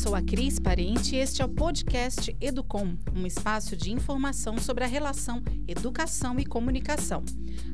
[0.00, 4.82] sou a Cris Parente e este é o podcast Educom, um espaço de informação sobre
[4.82, 7.22] a relação educação e comunicação.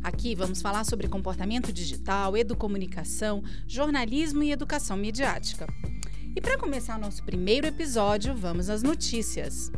[0.02, 5.68] Aqui vamos falar sobre comportamento digital, educomunicação, jornalismo e educação midiática.
[6.34, 9.70] E para começar nosso primeiro episódio, vamos às notícias.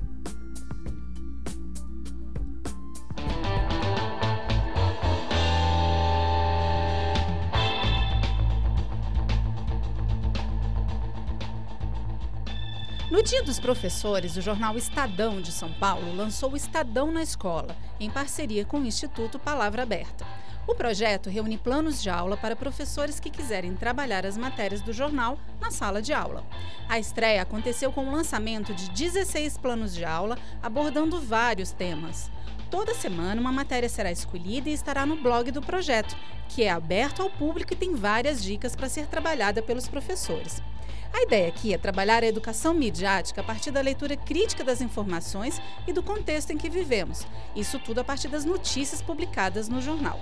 [13.29, 18.09] Dia dos Professores, o jornal Estadão de São Paulo lançou o Estadão na Escola, em
[18.09, 20.27] parceria com o Instituto Palavra Aberta.
[20.67, 25.39] O projeto reúne planos de aula para professores que quiserem trabalhar as matérias do jornal
[25.61, 26.43] na sala de aula.
[26.89, 32.31] A estreia aconteceu com o lançamento de 16 planos de aula abordando vários temas.
[32.71, 36.17] Toda semana, uma matéria será escolhida e estará no blog do projeto,
[36.49, 40.63] que é aberto ao público e tem várias dicas para ser trabalhada pelos professores.
[41.13, 45.61] A ideia aqui é trabalhar a educação midiática a partir da leitura crítica das informações
[45.87, 47.27] e do contexto em que vivemos.
[47.57, 50.21] Isso tudo a partir das notícias publicadas no jornal.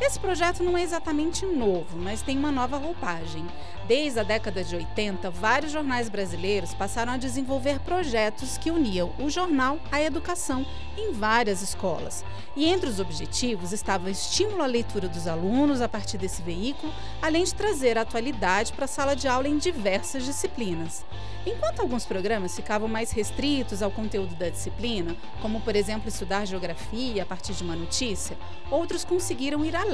[0.00, 3.44] Esse projeto não é exatamente novo, mas tem uma nova roupagem.
[3.88, 9.28] Desde a década de 80, vários jornais brasileiros passaram a desenvolver projetos que uniam o
[9.28, 10.64] jornal à educação
[10.96, 12.24] em várias escolas.
[12.54, 16.92] E entre os objetivos estava o estímulo à leitura dos alunos a partir desse veículo,
[17.20, 21.04] além de trazer a atualidade para a sala de aula em diversas disciplinas.
[21.46, 27.22] Enquanto alguns programas ficavam mais restritos ao conteúdo da disciplina, como por exemplo estudar geografia
[27.22, 28.36] a partir de uma notícia,
[28.70, 29.87] outros conseguiram ir além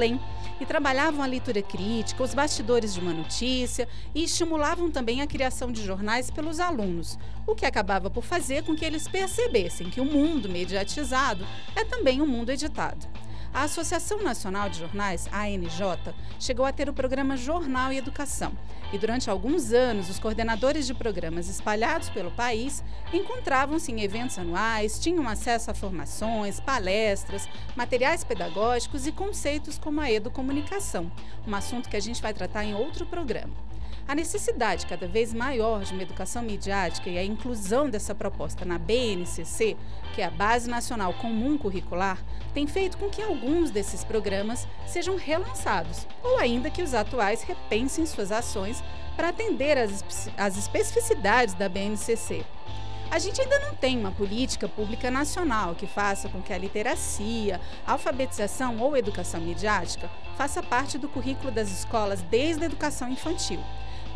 [0.59, 5.71] e trabalhavam a leitura crítica, os bastidores de uma notícia e estimulavam também a criação
[5.71, 10.05] de jornais pelos alunos, o que acabava por fazer com que eles percebessem que o
[10.05, 13.07] mundo mediatizado é também um mundo editado.
[13.55, 18.51] A Associação Nacional de Jornais, ANJ, chegou a ter o programa Jornal e Educação.
[18.91, 24.99] E durante alguns anos, os coordenadores de programas espalhados pelo país encontravam-se em eventos anuais,
[24.99, 27.47] tinham acesso a formações, palestras,
[27.77, 31.09] materiais pedagógicos e conceitos como a educomunicação,
[31.47, 33.53] um assunto que a gente vai tratar em outro programa.
[34.07, 38.77] A necessidade cada vez maior de uma educação midiática e a inclusão dessa proposta na
[38.77, 39.75] BNCC,
[40.13, 45.15] que é a Base Nacional Comum Curricular, tem feito com que alguns desses programas sejam
[45.15, 48.83] relançados, ou ainda que os atuais repensem suas ações
[49.15, 50.03] para atender às,
[50.37, 52.45] às especificidades da BNCC.
[53.11, 57.61] A gente ainda não tem uma política pública nacional que faça com que a literacia,
[57.85, 63.59] alfabetização ou educação midiática faça parte do currículo das escolas desde a educação infantil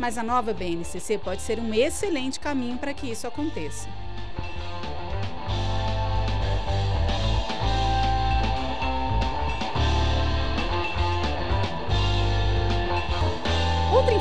[0.00, 3.86] mas a nova BNCC pode ser um excelente caminho para que isso aconteça.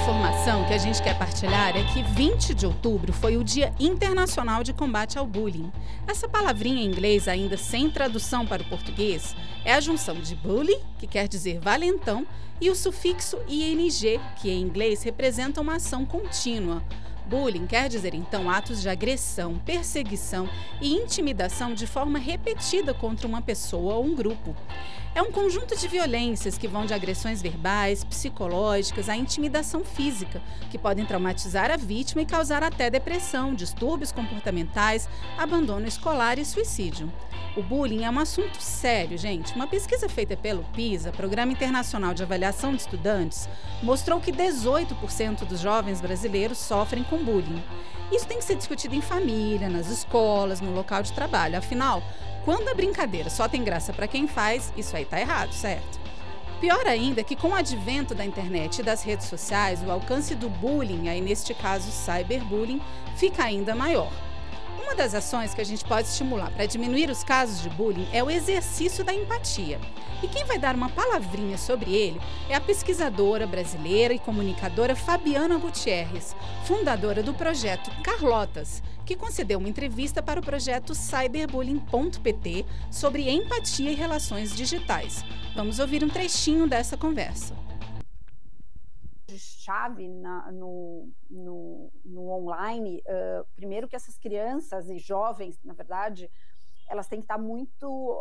[0.10, 4.64] Informação que a gente quer partilhar é que 20 de outubro foi o Dia Internacional
[4.64, 5.72] de Combate ao Bullying.
[6.08, 10.76] Essa palavrinha em inglês, ainda sem tradução para o português, é a junção de bully,
[10.98, 12.26] que quer dizer valentão,
[12.60, 16.82] e o sufixo ing, que em inglês representa uma ação contínua.
[17.28, 20.50] Bullying quer dizer então atos de agressão, perseguição
[20.82, 24.56] e intimidação de forma repetida contra uma pessoa ou um grupo.
[25.16, 30.78] É um conjunto de violências que vão de agressões verbais, psicológicas à intimidação física, que
[30.78, 37.12] podem traumatizar a vítima e causar até depressão, distúrbios comportamentais, abandono escolar e suicídio.
[37.58, 39.56] O bullying é um assunto sério, gente.
[39.56, 43.50] Uma pesquisa feita pelo PISA, Programa Internacional de Avaliação de Estudantes,
[43.82, 47.62] mostrou que 18% dos jovens brasileiros sofrem com bullying.
[48.12, 51.58] Isso tem que ser discutido em família, nas escolas, no local de trabalho.
[51.58, 52.04] Afinal,
[52.46, 56.00] quando a brincadeira só tem graça para quem faz, isso aí tá errado, certo?
[56.60, 60.36] Pior ainda é que com o advento da internet e das redes sociais, o alcance
[60.36, 62.82] do bullying, aí neste caso cyberbullying,
[63.16, 64.12] fica ainda maior.
[64.82, 68.24] Uma das ações que a gente pode estimular para diminuir os casos de bullying é
[68.24, 69.80] o exercício da empatia.
[70.22, 72.20] E quem vai dar uma palavrinha sobre ele
[72.50, 79.68] é a pesquisadora brasileira e comunicadora Fabiana Gutierrez, fundadora do projeto Carlotas, que concedeu uma
[79.68, 85.24] entrevista para o projeto cyberbullying.pt sobre empatia e relações digitais.
[85.56, 87.56] Vamos ouvir um trechinho dessa conversa
[89.38, 96.30] chave na, no, no, no, online, uh, primeiro que essas crianças e jovens, na verdade,
[96.88, 98.20] elas têm que estar muito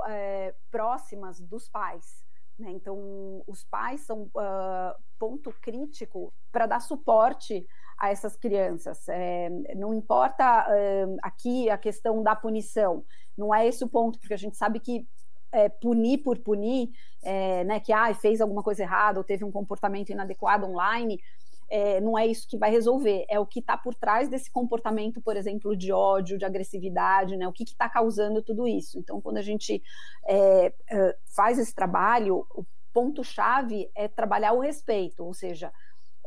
[0.70, 2.22] próximas dos pais.
[2.58, 2.70] Né?
[2.72, 7.66] Então, os pais são uh, ponto crítico para dar suporte
[7.98, 9.08] a essas crianças.
[9.08, 13.04] É, não importa uh, aqui a questão da punição,
[13.36, 15.06] não é esse o ponto, porque a gente sabe que
[15.52, 16.90] é, punir por punir,
[17.22, 21.18] é, né, que ah, fez alguma coisa errada ou teve um comportamento inadequado online,
[21.70, 25.20] é, não é isso que vai resolver, é o que está por trás desse comportamento,
[25.20, 27.46] por exemplo, de ódio, de agressividade, né?
[27.46, 28.98] O que está causando tudo isso.
[28.98, 29.82] Então, quando a gente
[30.26, 35.70] é, é, faz esse trabalho, o ponto-chave é trabalhar o respeito, ou seja,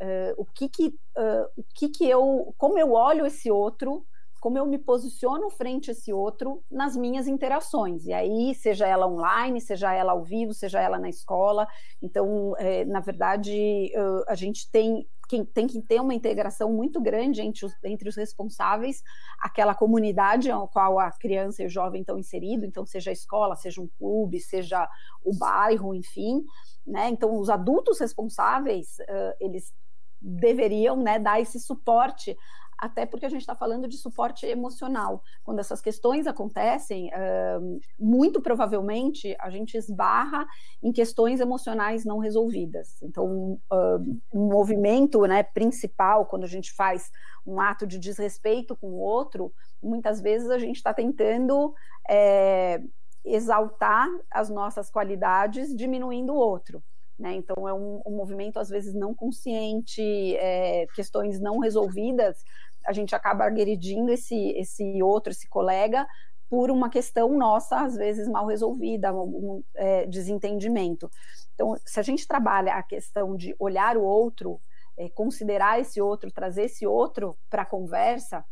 [0.01, 4.06] uh, o que que, uh, o que que eu, como eu olho esse outro,
[4.39, 8.07] como eu me posiciono frente a esse outro nas minhas interações.
[8.07, 11.68] E aí, seja ela online, seja ela ao vivo, seja ela na escola.
[12.01, 13.92] Então, é, na verdade,
[14.27, 15.07] a gente tem
[15.53, 19.01] tem que ter uma integração muito grande entre os, entre os responsáveis,
[19.39, 23.56] aquela comunidade ao qual a criança e o jovem estão inseridos, então seja a escola,
[23.56, 24.88] seja um clube, seja
[25.24, 26.44] o bairro, enfim,
[26.86, 27.09] né?
[27.09, 29.74] Então os adultos responsáveis, uh, eles
[30.21, 32.38] deveriam né, dar esse suporte
[32.81, 35.21] até porque a gente está falando de suporte emocional.
[35.44, 40.47] Quando essas questões acontecem, uh, muito provavelmente a gente esbarra
[40.81, 43.00] em questões emocionais não resolvidas.
[43.03, 47.12] Então, uh, um movimento né, principal, quando a gente faz
[47.45, 51.75] um ato de desrespeito com o outro, muitas vezes a gente está tentando.
[52.09, 52.81] É,
[53.24, 56.83] exaltar as nossas qualidades, diminuindo o outro.
[57.21, 57.35] Né?
[57.35, 60.01] Então, é um, um, movimento, às vezes, não consciente,
[60.38, 62.44] é, questões não resolvidas,
[62.83, 66.07] a gente acaba agredindo esse, esse outro, esse colega,
[66.50, 71.12] por uma questão nossa, às vezes mal resolvida, um é, desentendimento.
[71.53, 74.59] Então, se a gente trabalha a questão de olhar o outro,
[74.97, 78.44] é, considerar esse outro, trazer esse outro para a conversa,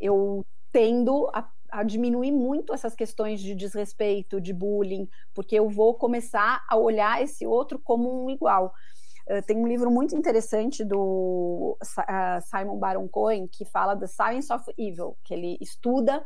[0.00, 5.94] eu tendo a, a, diminuir muito essas questões de desrespeito, de bullying, porque eu vou
[5.94, 8.72] começar a olhar esse outro como um igual.
[9.28, 14.52] Uh, tem um livro muito interessante do uh, Simon Baron Cohen que fala The Science
[14.52, 16.24] of Evil, que ele estuda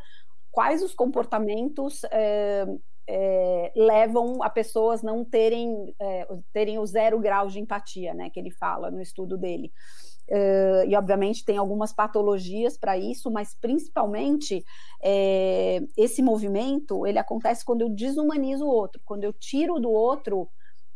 [0.51, 2.81] quais os comportamentos uh,
[3.75, 5.95] levam a pessoas não terem,
[6.53, 8.31] terem o zero grau de empatia, né?
[8.31, 9.73] Que ele fala no estudo dele.
[10.31, 14.65] Uh, e obviamente tem algumas patologias para isso, mas principalmente
[15.03, 20.49] é, esse movimento ele acontece quando eu desumanizo o outro, quando eu tiro do outro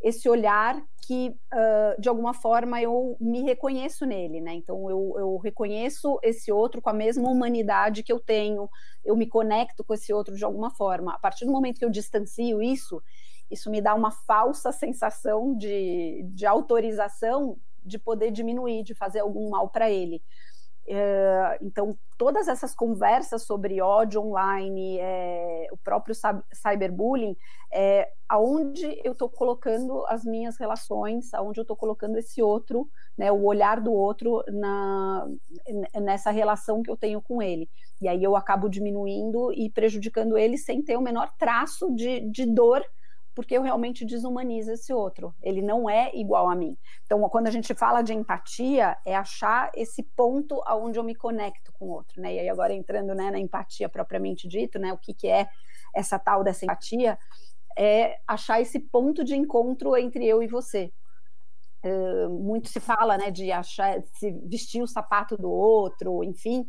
[0.04, 4.52] esse olhar que uh, de alguma forma eu me reconheço nele, né?
[4.52, 8.68] Então eu, eu, reconheço esse outro com a mesma humanidade que eu tenho,
[9.02, 11.14] eu me conecto com esse outro de alguma forma.
[11.14, 13.02] A partir do momento que eu distancio isso,
[13.50, 19.48] isso me dá uma falsa sensação de, de autorização de poder diminuir, de fazer algum
[19.48, 20.22] mal para ele.
[20.86, 26.14] É, então, todas essas conversas sobre ódio online, é, o próprio
[26.52, 27.36] cyberbullying,
[27.72, 33.32] é aonde eu estou colocando as minhas relações, aonde eu estou colocando esse outro, né,
[33.32, 35.26] o olhar do outro na,
[36.00, 37.68] nessa relação que eu tenho com ele.
[38.00, 42.46] E aí eu acabo diminuindo e prejudicando ele sem ter o menor traço de, de
[42.46, 42.84] dor
[43.34, 45.34] porque eu realmente desumanizo esse outro.
[45.42, 46.76] Ele não é igual a mim.
[47.04, 51.72] Então, quando a gente fala de empatia, é achar esse ponto aonde eu me conecto
[51.72, 52.34] com o outro, né?
[52.34, 54.92] E aí agora entrando né, na empatia propriamente dito, né?
[54.92, 55.48] O que, que é
[55.94, 57.18] essa tal dessa empatia?
[57.76, 60.92] É achar esse ponto de encontro entre eu e você.
[61.84, 66.64] Uh, muito se fala, né, de achar, se vestir o sapato do outro, enfim,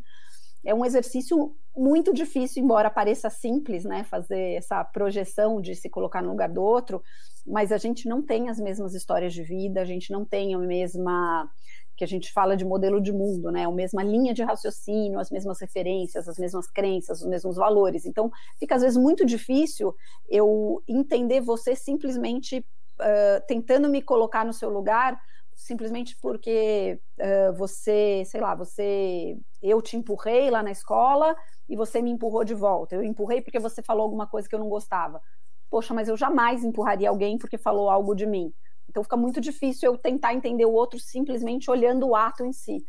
[0.66, 6.22] é um exercício muito difícil, embora pareça simples, né, fazer essa projeção de se colocar
[6.22, 7.04] no lugar do outro,
[7.46, 10.58] mas a gente não tem as mesmas histórias de vida, a gente não tem a
[10.58, 11.50] mesma
[11.98, 13.64] que a gente fala de modelo de mundo, né?
[13.64, 18.06] A mesma linha de raciocínio, as mesmas referências, as mesmas crenças, os mesmos valores.
[18.06, 18.30] Então,
[18.60, 19.96] fica às vezes muito difícil
[20.30, 22.60] eu entender você simplesmente
[23.00, 25.18] uh, tentando me colocar no seu lugar
[25.56, 31.36] simplesmente porque uh, você, sei lá, você, eu te empurrei lá na escola
[31.68, 32.96] e você me empurrou de volta.
[32.96, 35.22] Eu empurrei porque você falou alguma coisa que eu não gostava.
[35.70, 38.54] Poxa, mas eu jamais empurraria alguém porque falou algo de mim.
[38.90, 42.86] Então fica muito difícil eu tentar entender o outro simplesmente olhando o ato em si.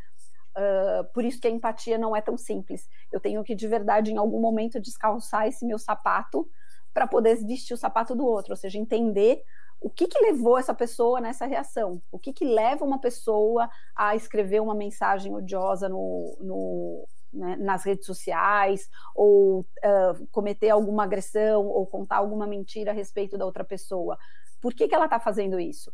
[0.56, 2.88] Uh, por isso que a empatia não é tão simples.
[3.12, 6.48] Eu tenho que de verdade, em algum momento, descalçar esse meu sapato
[6.92, 9.42] para poder vestir o sapato do outro, ou seja, entender
[9.80, 12.02] o que, que levou essa pessoa nessa reação?
[12.10, 17.84] O que, que leva uma pessoa a escrever uma mensagem odiosa no, no né, nas
[17.84, 23.64] redes sociais, ou uh, cometer alguma agressão, ou contar alguma mentira a respeito da outra
[23.64, 24.18] pessoa?
[24.60, 25.92] Por que, que ela está fazendo isso?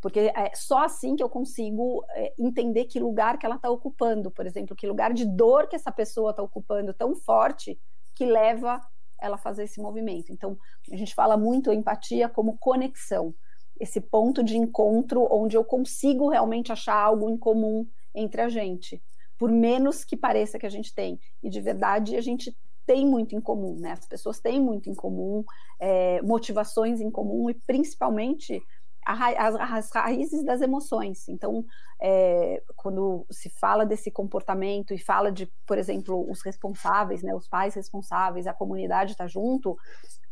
[0.00, 4.30] Porque é só assim que eu consigo é, entender que lugar que ela está ocupando,
[4.30, 7.78] por exemplo, que lugar de dor que essa pessoa está ocupando tão forte
[8.14, 8.80] que leva
[9.20, 10.32] ela fazer esse movimento.
[10.32, 10.56] Então,
[10.90, 13.34] a gente fala muito empatia como conexão,
[13.78, 19.02] esse ponto de encontro onde eu consigo realmente achar algo em comum entre a gente,
[19.38, 21.18] por menos que pareça que a gente tem.
[21.42, 22.54] E de verdade, a gente
[22.86, 23.92] tem muito em comum, né?
[23.92, 25.44] As pessoas têm muito em comum,
[25.78, 28.60] é, motivações em comum e principalmente
[29.04, 31.28] as raízes das emoções.
[31.28, 31.64] Então,
[32.00, 37.48] é, quando se fala desse comportamento e fala de, por exemplo, os responsáveis, né, os
[37.48, 39.76] pais responsáveis, a comunidade está junto,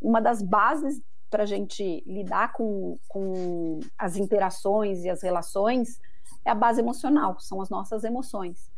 [0.00, 6.00] uma das bases para a gente lidar com, com as interações e as relações
[6.44, 8.70] é a base emocional, são as nossas emoções.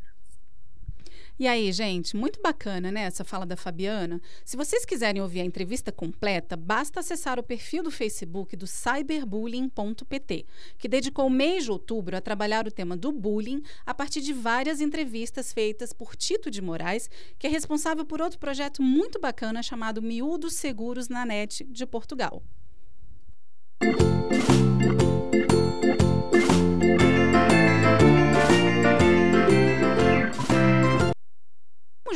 [1.40, 4.20] E aí, gente, muito bacana, né, essa fala da Fabiana.
[4.44, 10.44] Se vocês quiserem ouvir a entrevista completa, basta acessar o perfil do Facebook do cyberbullying.pt,
[10.76, 14.34] que dedicou o mês de outubro a trabalhar o tema do bullying a partir de
[14.34, 19.62] várias entrevistas feitas por Tito de Moraes, que é responsável por outro projeto muito bacana
[19.62, 22.42] chamado Miúdos Seguros na Net de Portugal.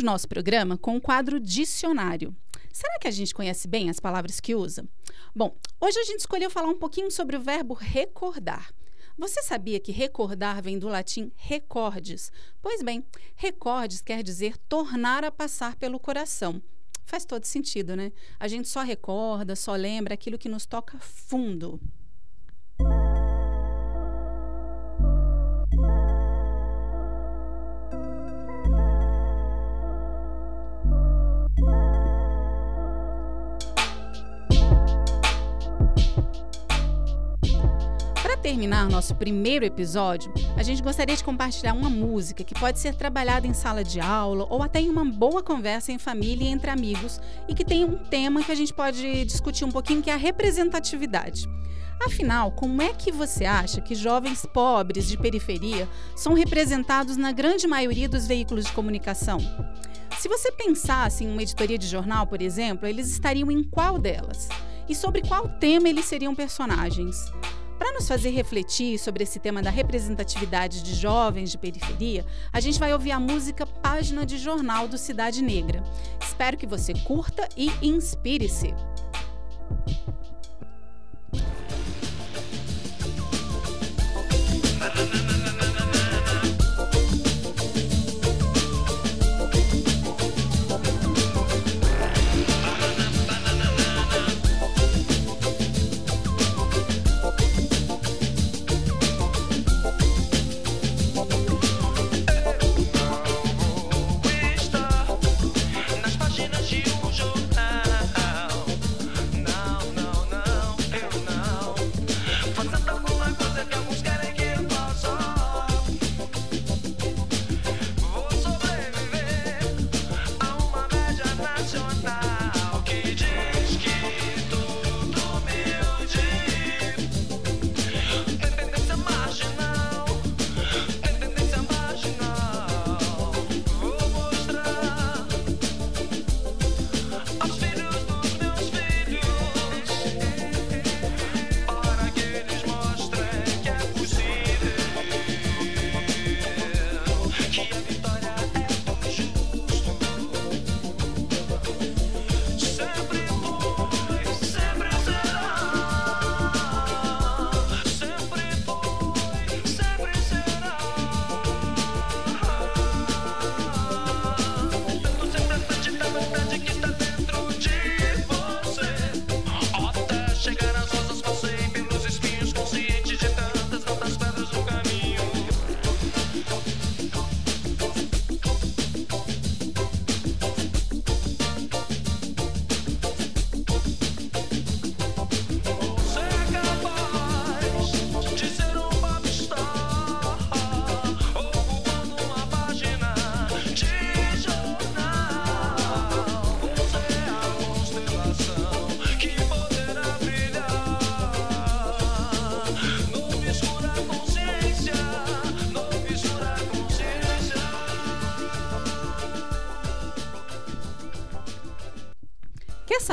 [0.04, 2.36] Nosso programa com o quadro Dicionário.
[2.72, 4.86] Será que a gente conhece bem as palavras que usa?
[5.34, 8.72] Bom, hoje a gente escolheu falar um pouquinho sobre o verbo recordar.
[9.16, 12.32] Você sabia que recordar vem do latim recordes?
[12.60, 13.04] Pois bem,
[13.36, 16.60] recordes quer dizer tornar a passar pelo coração.
[17.04, 18.12] Faz todo sentido, né?
[18.40, 21.80] A gente só recorda, só lembra aquilo que nos toca fundo.
[38.54, 43.48] Terminar nosso primeiro episódio, a gente gostaria de compartilhar uma música que pode ser trabalhada
[43.48, 47.20] em sala de aula ou até em uma boa conversa em família e entre amigos
[47.48, 50.16] e que tem um tema que a gente pode discutir um pouquinho, que é a
[50.16, 51.48] representatividade.
[52.06, 57.66] Afinal, como é que você acha que jovens pobres de periferia são representados na grande
[57.66, 59.38] maioria dos veículos de comunicação?
[60.16, 64.48] Se você pensasse em uma editoria de jornal, por exemplo, eles estariam em qual delas?
[64.88, 67.16] E sobre qual tema eles seriam personagens?
[67.78, 72.78] Para nos fazer refletir sobre esse tema da representatividade de jovens de periferia, a gente
[72.78, 75.82] vai ouvir a música Página de Jornal do Cidade Negra.
[76.20, 78.74] Espero que você curta e inspire-se.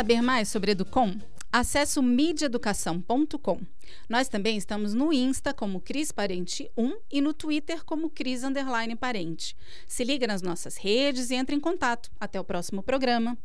[0.01, 1.15] Saber mais sobre Educom?
[1.51, 3.61] Acesse o mediaeducação.com.
[4.09, 8.95] Nós também estamos no Insta como Cris Parente 1 e no Twitter como Cris Underline
[8.95, 9.55] Parente.
[9.85, 12.09] Se liga nas nossas redes e entre em contato.
[12.19, 13.37] Até o próximo programa.